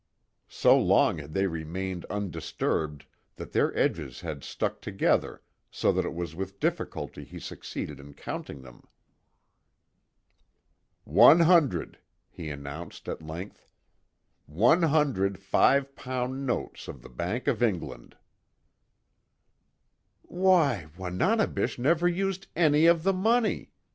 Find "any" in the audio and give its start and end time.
22.55-22.87